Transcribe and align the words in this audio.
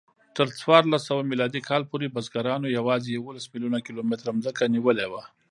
تر 0.37 0.47
څوارلسسوه 0.59 1.23
میلادي 1.31 1.61
کال 1.69 1.83
پورې 1.89 2.13
بزګرانو 2.15 2.73
یواځې 2.77 3.09
یوولس 3.11 3.45
میلیونه 3.51 3.79
کیلومتره 3.85 4.31
ځمکه 4.45 4.63
نیولې 4.75 5.07
وه. 5.11 5.23